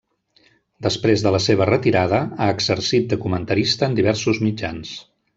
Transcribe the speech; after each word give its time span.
Després 0.85 1.23
de 1.25 1.33
la 1.35 1.41
seva 1.47 1.67
retirada, 1.71 2.21
ha 2.41 2.47
exercit 2.53 3.05
de 3.11 3.19
comentarista 3.27 3.89
en 3.91 3.99
diversos 3.99 4.41
mitjans. 4.47 4.95